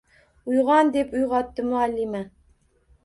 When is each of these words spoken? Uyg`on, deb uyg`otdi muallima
Uyg`on, 0.53 0.89
deb 0.95 1.13
uyg`otdi 1.19 1.67
muallima 1.69 2.27